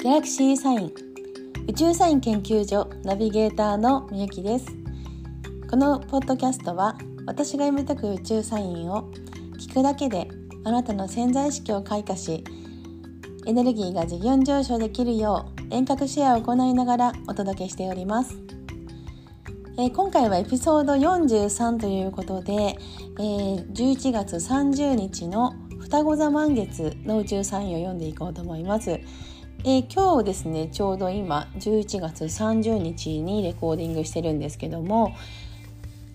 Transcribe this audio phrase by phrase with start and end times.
[0.00, 0.92] ギャラクシーサイン
[1.66, 4.66] 宇宙サイン研究所ナビゲーターのみゆきです
[5.68, 9.10] このポッドキャストは私が読み解く宇宙サインを
[9.58, 10.28] 聞くだけで
[10.62, 12.44] あなたの潜在意識を開花し
[13.44, 18.38] エネルギーが次元上昇できるよう遠隔シェアを行いながらお届けしております
[19.80, 29.00] えー、今回はエピソード43ということで、えー、11月30日の双子座満月の宇宙サインを読んでいこうと思います。
[29.64, 35.16] えー、今日ですねちょうど今11月30日にレコーディングしてるんですけども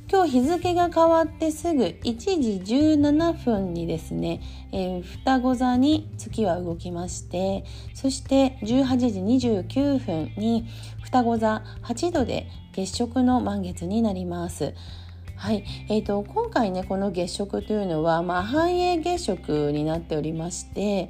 [0.10, 2.18] 今日日付が変わってすぐ1
[2.64, 10.66] 時17分にですね、えー、双子座に月は動きましてそして18時29分に
[11.02, 14.74] 双子座8度で月食の満月になります。
[15.36, 21.10] はい、えーと、今回ねこの月食というのは、まあ、繁栄月食になっておりまして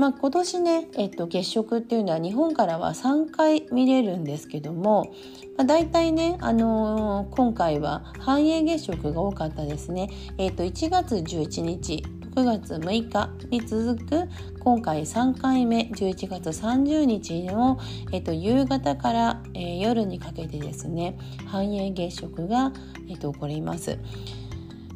[0.00, 5.12] まあ、今年ね、えっと、月食っていうのは日本からは3回見れるんですけども、
[5.58, 10.08] まあ、大体ね、あのー、今回は繁栄月食が多かったですね。
[10.38, 12.02] えっと、1月11日
[12.34, 14.28] 9月6日に続く
[14.60, 17.78] 今回3回目11月30日の、
[18.10, 22.72] えっと、夕方から、えー、夜にかけてですね繁栄月食が、
[23.10, 23.98] えっと、起こります。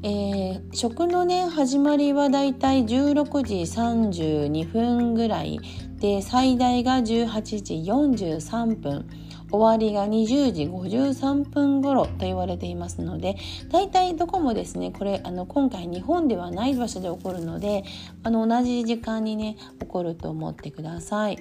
[0.07, 5.59] えー、食のね始まりはだいたい16時32分ぐらい
[5.97, 9.09] で最大が18時43分
[9.51, 13.39] 終わりが20時53分頃と言われていますので
[13.71, 17.85] 大体どこもですねこれあの今回日本ではない場所で起こるので
[18.25, 21.39] あの同じ時間にね起こると思ってください。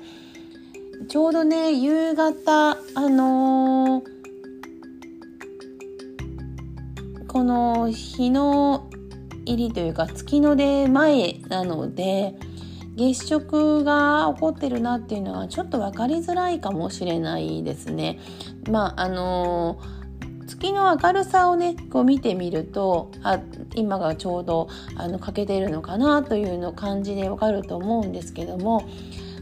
[1.09, 2.75] ちょうどね夕方あ
[3.09, 4.12] のー
[7.34, 8.88] この日の
[9.45, 12.36] 入りというか月の出前なので
[12.95, 18.20] 月食が起こってるなっていうのはちょっと分かりづらいかもしれないですね。
[18.70, 19.80] まああの
[20.45, 23.39] 月の明るさをねこう見てみるとあ
[23.73, 24.70] 今がちょうど
[25.20, 28.88] 欠けてるのかなというのを感じでわかると思うんですけども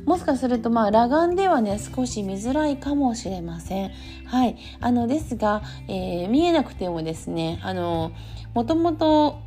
[0.05, 3.91] もしかするとまあ裸眼ではね少し見づらいかもしれません。
[4.25, 8.11] はい、あのですが、えー、見えなくてもですねあの
[8.53, 9.39] もともと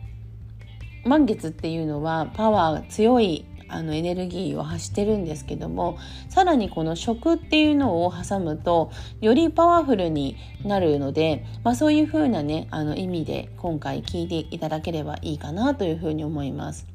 [1.04, 5.98] 満月っていうのはパワー強いあのエネルギーを発してるんですけども
[6.28, 16.93] さらにこの食っていうのを挟むとよりパワフルになるので、まあ、そういう風なねあの意味で今回聞いていただければいいかなというふうに思います。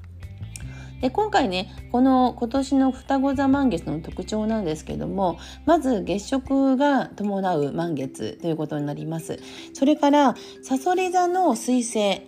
[1.02, 9.40] で今回ねこの今年の双子座満月の特徴なんですけどもまず月食が伴う満月ということになります。
[9.74, 12.22] それからさそり座の彗星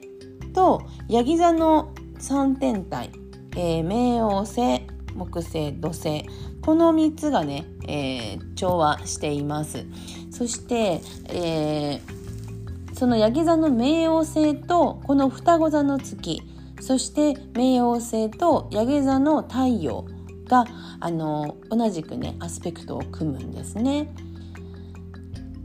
[0.54, 3.12] とヤギ座の3天体、
[3.56, 4.82] えー、冥王星
[5.16, 6.26] 木星土星
[6.62, 9.86] この3つがね、えー、調和しています。
[10.30, 16.42] そして、えー、そのヤギ座の冥王星とこの双子座の月
[16.81, 20.06] そして冥王星とヤゲ座の太陽
[20.47, 20.66] が
[21.00, 24.14] あの同じくねアスペクトを組むんですね。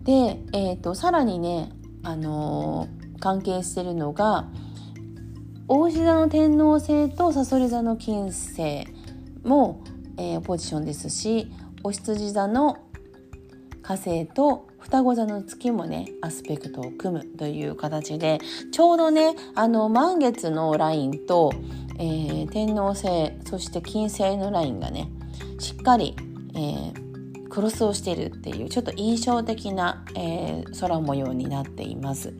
[0.05, 1.73] で、えーと、さらにね
[2.05, 2.89] あの
[3.19, 4.47] 関係してるのが
[5.67, 8.87] 大牛座の天王星とさそり座の金星
[9.43, 9.83] も、
[10.17, 11.51] えー、ポジションですし
[11.83, 12.79] お羊座の
[13.83, 18.39] 火星と双子座の月もねアスペクトを組むという形で
[18.71, 21.51] ちょうどねあの満月のラインと、
[21.99, 25.11] えー、天王星そして金星のラインがね
[25.59, 26.15] しっかり、
[26.55, 32.33] えー、クロスをしているっていうちょっと印象的な、えー、空模様になっています。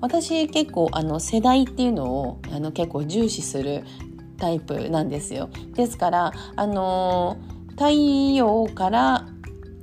[0.00, 3.82] 私結構あの世代っていうのをあの結構重視する
[4.38, 5.50] タイプなんですよ。
[5.74, 7.36] ですからあの
[7.70, 9.26] 太陽から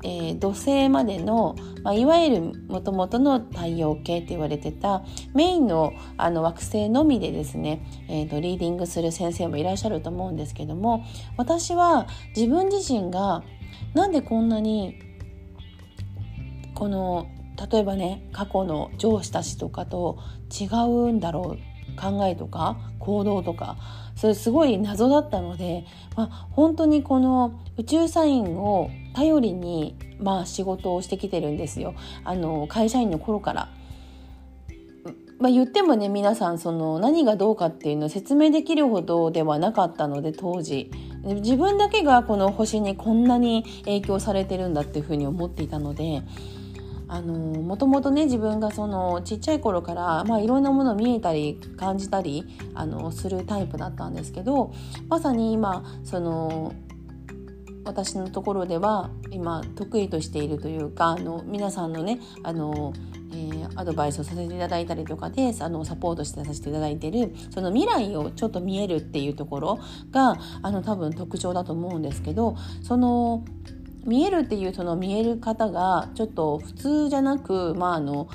[0.04, 5.04] えー、土星までの、まあ、いわゆるもともとの太陽系って言われてた
[5.34, 11.06] メインのあの惑星のみでですね、えーと、リーディングする先生もいらっしゃると思うんですけども
[11.38, 13.44] 私は自分自身が
[13.94, 15.00] なんでこんなに
[16.76, 17.28] この
[17.72, 20.20] 例えばね過去の上司たちとかと
[20.52, 23.78] 違うんだろう考えとか行動とか
[24.16, 25.86] それすごい謎だったので、
[26.16, 33.70] まあ、本当にこの宇宙サインを頼りに、まあ、仕事をしてきてるんですよあの会社員の頃から。
[35.40, 40.90] まあ、言ってもね皆さんその何がどうかっていうのを説明できるほどではなかったので当時
[41.24, 46.22] 自分だけがこの星にこんなに影響されてるんだっていうふうに思っていたので
[47.10, 54.74] あのもともとね自分がそのちっちゃい頃から、まあ、いろんなもの見えたり感じたりあのするタイプだったんですけど
[55.10, 56.74] まさに今その
[57.86, 62.94] 私のところでは今得意としているというかあの皆さんのねあの、
[63.32, 69.80] えー、アドバイスをさせていただいたりとかであのサポートしてさせていただいてるその未来をちょっと見えるっていうところ
[70.12, 73.44] があの多分特徴だと思うんですけどその
[74.06, 78.28] 見えるっていうその見える方がちょっと普通じゃなく、まあ、あの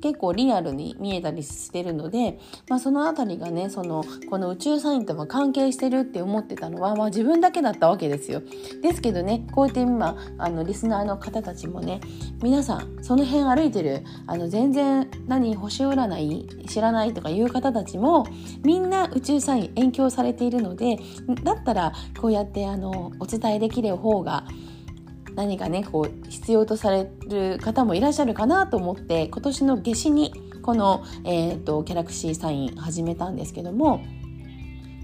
[0.00, 2.38] 結構リアルに見えたりしてるので、
[2.68, 8.42] まあ、その辺りがねそのこの宇宙サインとは関係してるって思ってたのは、まあ、自分だけだったわけですよ。
[8.82, 12.00] ですけどねこうやって今あのリスナーの方たちもね
[12.42, 18.26] 皆さんその辺歩いてるあの全然何星占い知らないとかいう方たちも
[18.64, 20.98] みんな宇宙サイン勉強されているので
[21.42, 24.44] だったらこうやってあのお伝えできる方が
[25.36, 34.04] 何かねこう必要とされる方もいらっしゃるかなと思って今年の夏至にこの、えーと、ギャラクシーサイン始めたんですけども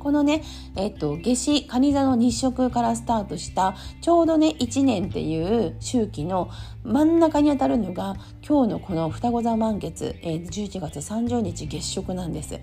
[0.00, 0.42] このね、
[0.74, 6.50] えっ、ー、と、夏至、蟹座の日食からスタートした、ちょうどね、1年っていう周期の
[6.82, 12.58] 真ん中にあたるのが、今日のこの双子座満月、えー、11月30日月食なんです。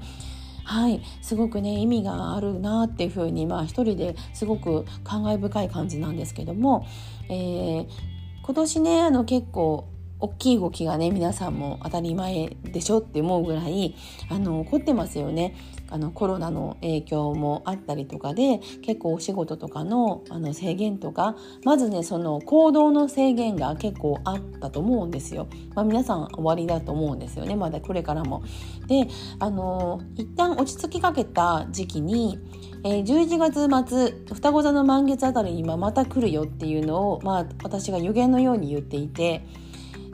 [0.70, 6.86] はいすごくね意味があるなっていうふうにまあ一人ですごく感慨深い感じなんですけども、
[7.30, 7.88] えー、
[8.44, 9.88] 今年ねあの結構
[10.20, 13.96] 大きい動きがね皆さんも当たり前でしょって思うぐらい
[14.30, 15.56] あの起こってますよね。
[15.90, 28.44] あのコロナの影響もあったりとかで結構お仕事とかのあの制限とかまずねその行動の制限が結構あったと思うんですよ、まあ、皆さん終わりだと思うんですよねまだこれからも。
[28.88, 29.08] で
[29.40, 32.40] あの一旦落ち着きかけた時期に
[32.82, 39.46] えー、11月末双子座の満月あたりにまた来るよっていうのを、まあ、私が予言のように言っていて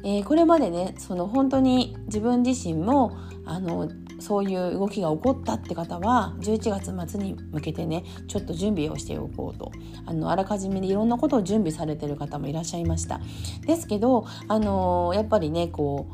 [0.06, 3.90] えー、これまでねその本当に自分自身もあの
[4.26, 9.72] そういう動きが起こったって方は11月末に向けてねちょっと準備をしておこうと。
[10.08, 13.22] あのあらかじめでいろんなことを準備されてる方もいらっしゃいました。
[13.68, 16.08] ですけどあのやっぱりねこ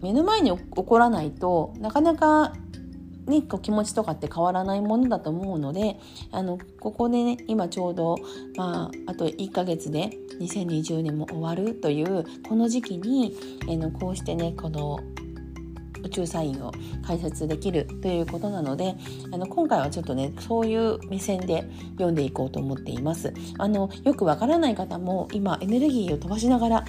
[0.00, 2.54] う目の前に起こらないとなかなか
[3.26, 5.98] ね、こう気持ちとかって変わらないものだと思うので
[6.32, 8.16] あのここでね今ちょうど、
[8.56, 10.10] まあ、あと1ヶ月で
[10.40, 13.36] 2020年も終わるというこの時期に、
[13.68, 15.00] えのこうしてねこの
[16.04, 16.72] 宇宙サインを
[17.06, 18.94] 解説できるということなので
[19.32, 23.32] あの今回はちょっとねそういう目線で読んでいこうと思っています。
[23.58, 26.84] あのよくわからない方も今エネルギーを飛ばしながら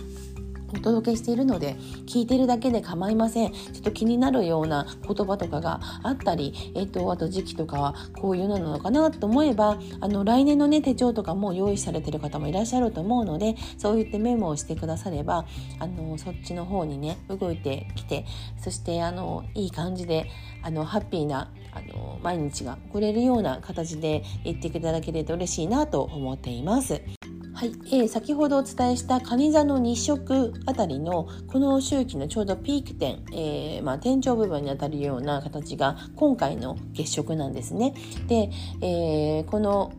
[0.74, 1.76] お届けしているので
[2.06, 15.46] 聞いてるだけで構いませんちょっと気になるような言葉とかがあったり、えっと、あと時期とかはこういうのなのかなと思えばあの来年のね手帳とかも用意されてる方もいらっしゃると思うのでそう言ってメモをしてくだされば
[15.80, 18.26] あのそっちの方にね動いてきて
[18.60, 20.28] そしてあのいい感じで
[20.62, 27.19] あのハッピーなあの毎日が送れるような形で言っていただけると嬉しいなと思っています。
[27.60, 37.94] はい、えー、先ほどお伝えした蟹座の日食あたりのこの周期のちょうどピーク点、えー、まあ、天井部分にあたるような形が今回の月食なんですね。
[38.28, 39.92] で、えー、この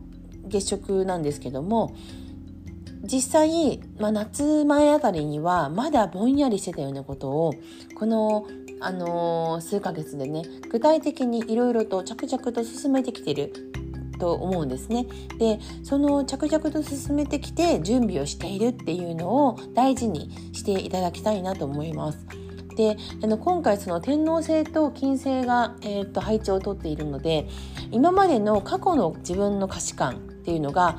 [0.47, 1.95] 月食なんですけども
[3.03, 7.53] 実際、まあ、夏前あたりにはまだぼんやりしてたようなことを
[7.93, 8.47] この
[8.79, 10.41] あのー、数ヶ月でね
[10.71, 13.53] 具体的にいろいろと着々と進めてきてる
[14.21, 15.07] と思うんですね。
[15.39, 22.27] でその着々と進めてきて準備をしているっていうのを大事にしていただきたいなと思います。
[22.77, 27.47] であの今回その天王星と金星が、えー、っと配置をとっているので
[27.91, 30.97] 今までの過去の自分の価値観っていうのが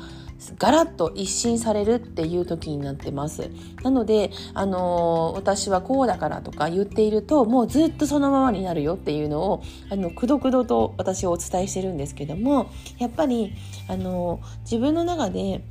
[0.58, 3.50] ガラッと一新されるっていう時になってます。
[3.82, 13.54] なので、あのー、私はこうだからとか言っていると、もうずっとそのままになるよっていうのを、あの、くどくどと私はお伝えしてるんですけども、やっぱり、
[13.88, 15.64] あのー、自分の中で、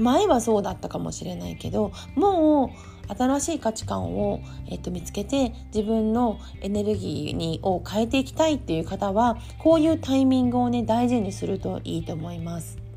[0.00, 12.87] 前はそうだったかもしれないけど、もう、新しい価値観を、えっと、見つけて自分のエネルギーにを変えていきたいっていう方はこういうタイミングをね大事にするといいと思います。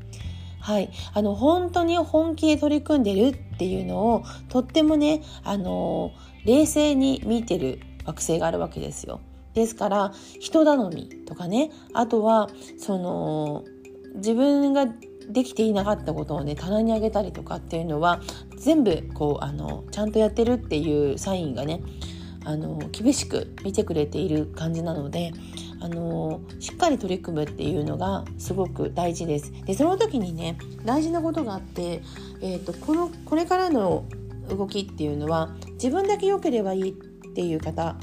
[0.62, 6.12] はい、あの本当に本気で取り組んでるっていうのをとってもねあの
[6.44, 9.20] 冷静に見てる惑星があるわけですよ。
[9.54, 13.64] ですから人頼みとかねあとはその
[14.14, 14.86] 自分が
[15.28, 18.20] できていなかったことをね棚にあげたりとかっていうのは
[18.56, 21.82] 全部こうあのちゃんとやってるっていうサインがね
[22.44, 25.32] あの厳しく見てくれている感じなので
[25.82, 29.52] あのしっかり取り組むっていうのがすごく大事です。
[29.64, 32.02] でその時にね大事なことがあって、
[32.40, 34.04] えーと、このこれからの
[34.48, 36.94] 動きっていうのは自分だけ良ければいいっ
[37.32, 37.96] ていう方、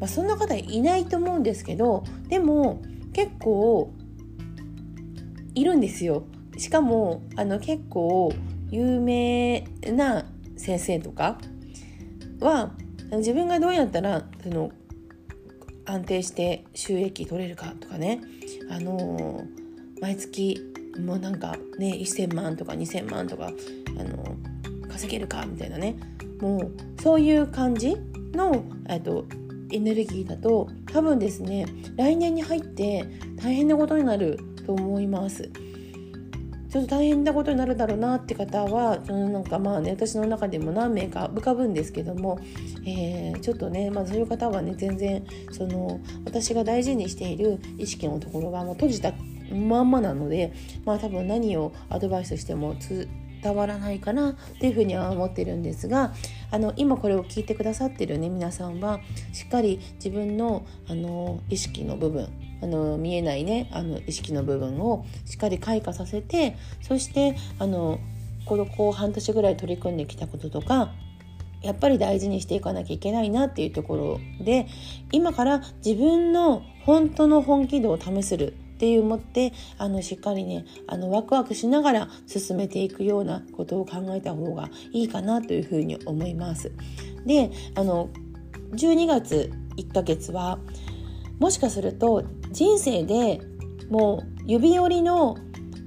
[0.00, 3.92] まあ、そんな方いないと思うんですけどでも結構
[5.54, 6.24] いるんですよ。
[6.58, 8.32] しかもあの結構
[8.70, 10.24] 有名な
[10.56, 11.38] 先生とか
[12.40, 12.72] は
[13.12, 14.72] 自分がどうやったらその
[15.86, 18.20] 安定して収益取れるかとかね、
[18.70, 20.60] あのー、毎月
[20.98, 23.50] もうなんかね1,000万とか2,000万とか、あ
[24.04, 25.96] のー、稼げるかみたいなね
[26.40, 27.96] もうそういう感じ
[28.32, 28.64] の、
[29.02, 29.26] と、
[29.70, 33.04] エネルギーだと多分ですね来年に入って
[33.36, 35.50] 大変なことになると思います。
[36.74, 42.40] ちょっと大変なことになるだろうなって方はそのなんかまあね私の中でも何名か浮かぶんですけども、
[42.84, 49.12] えー、ちょっとね、まあ、そういう方はね全然その私が大事にしている意識のところがもう閉じた
[49.52, 50.52] まんまなので
[50.84, 56.12] まあ多分何をアドバイスしても伝わらないかなっていうふうには思ってるんですが
[56.50, 58.98] あの今これを聞いてくださってるね皆さんは
[59.32, 62.28] しっかり自分のあの意識の部分
[62.64, 68.00] あの見えないねあの意識の部分をしっかり開花させてそしてあの
[68.46, 70.90] このこう半年ぐらい取り組んできたこととか
[71.60, 74.66] やっぱり大事にしていかなきゃいけないなっていうところで
[75.12, 86.72] 今から自分の本当の本気度を試せるっていうもってあのしっかりねあのワクワクしながら進めていくようなことを考えた方がいいかなというふうに思います。
[87.26, 88.08] であの
[88.72, 90.58] 12月1ヶ月は
[91.38, 93.40] もしかすると人生で
[93.90, 95.36] もう指折りの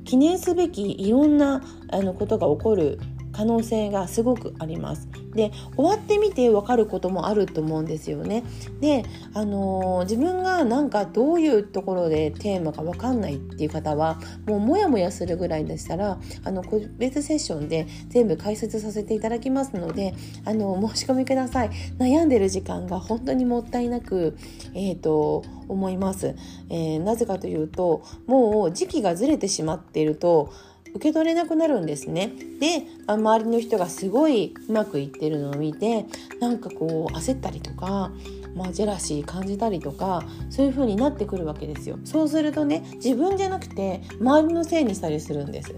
[0.04, 1.62] 記念すべきいろんな
[1.92, 3.00] あのことが起こる
[3.32, 5.08] 可能性がすごくあります。
[5.38, 8.44] で終わってみて分かることもあると思うんですよね。
[8.82, 21.70] で、あのー、自分がなんかどういうところでテーマか分かんないっていう方はもうモヤモヤするぐらいでしたらあの個別セッションで全部解説させていただきますのであの申し込みください。
[22.00, 24.36] 悩んでる時間が本当にもったいなく、
[24.74, 26.36] えーと、思います、
[26.70, 30.52] えー、なぜかというともう時期がずれてしまっていると
[30.98, 32.34] 受け取れなくなるんですね。
[32.60, 36.06] で周りの人がすごいうまくいってるのを見て
[36.40, 38.12] なんかこう焦ったりとか、
[38.56, 42.00] まあ、ジェラシー感じたりとかそういう風になってくるわけですよ。
[42.04, 45.76] そうするとね自分じゃなくて周りのせいにしたりするんです。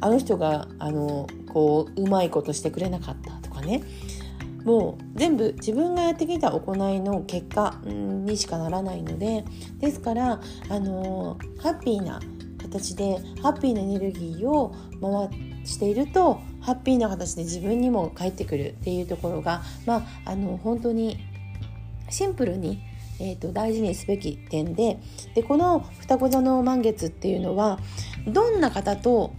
[0.00, 3.82] あの人があのこううまいことしてくれなかったとかね
[4.64, 9.44] もう全部自分がやってきた行いの結果にしかならないので
[9.78, 12.20] ですからあのハッピーな
[12.66, 21.18] 形でハッピーなエネルギーを回しているとハッピーな形で自分にも返ってくるっていうところがまああの本当に
[22.10, 22.80] シンプルに
[23.18, 24.98] えーと、大事にすべき点で
[25.34, 27.78] でこの双子座の満月っていうのは
[28.26, 29.32] どんな方と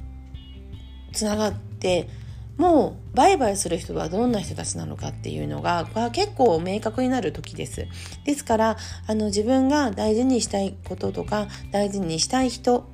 [1.13, 2.09] つながって
[2.57, 7.85] もう売買する人はどんな人たちなのかっていうのが結構明確になる時です。
[8.25, 12.89] ですからあの自分が大事にしたいこととか大事にしたい人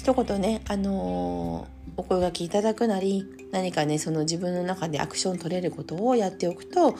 [0.00, 6.94] 一言ね、あのー、お声がけいただくなり何かねその自分の中でアクション取れることをやっておくと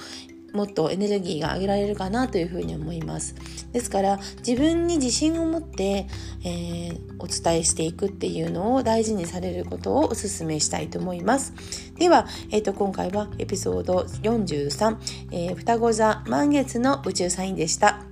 [0.53, 3.37] もっとエネルギーが上げられるかなというふうに思います。
[3.73, 6.09] ですから自分に自信を持って、
[6.45, 11.55] えー、お伝えしていくっていうのを大事にされることをお勧めしたいと思います。
[11.97, 14.97] では、えーと、今回はエピソード43、
[15.31, 18.03] えー、双子座満月の宇宙サインでした。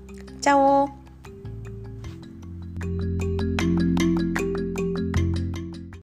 [0.40, 0.97] チャオ